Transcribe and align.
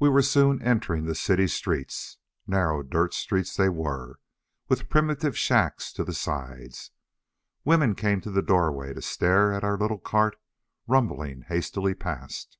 We 0.00 0.08
soon 0.22 0.58
were 0.58 0.64
entering 0.64 1.04
the 1.04 1.14
city 1.14 1.46
streets. 1.46 2.18
Narrow 2.44 2.82
dirt 2.82 3.14
streets 3.14 3.54
they 3.54 3.68
were, 3.68 4.18
with 4.68 4.88
primitive 4.90 5.38
shacks 5.38 5.92
to 5.92 6.02
the 6.02 6.12
sides. 6.12 6.90
Women 7.64 7.94
came 7.94 8.20
to 8.22 8.32
the 8.32 8.42
doorways 8.42 8.96
to 8.96 9.02
stare 9.02 9.52
at 9.52 9.62
our 9.62 9.78
little 9.78 9.98
cart 10.00 10.34
rumbling 10.88 11.42
hastily 11.42 11.94
past. 11.94 12.58